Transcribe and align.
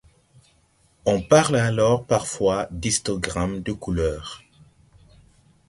On 1.05 1.21
parle 1.21 1.57
alors 1.57 2.07
parfois 2.07 2.67
d'histogramme 2.71 3.61
de 3.61 3.71
couleur. 3.71 4.41